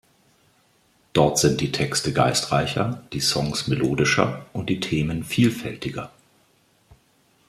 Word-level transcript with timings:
Dort 1.13 1.37
sind 1.37 1.61
die 1.61 1.71
Texte 1.71 2.11
geistreicher, 2.11 3.03
die 3.13 3.19
Songs 3.19 3.67
melodischer 3.67 4.47
und 4.51 4.67
die 4.71 4.79
Themen 4.79 5.23
vielfältiger. 5.23 6.11